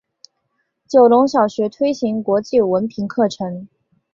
[0.89, 3.67] 九龙小学推行国际文凭课程。